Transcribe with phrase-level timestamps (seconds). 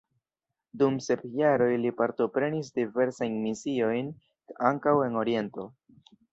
[0.81, 4.13] Dum sep jaroj li partoprenis diversajn misiojn,
[4.73, 5.71] ankaŭ en oriento.